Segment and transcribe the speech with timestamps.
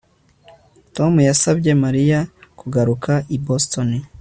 [0.95, 2.19] Tom yasabye Mariya
[2.59, 3.89] kugaruka i Boston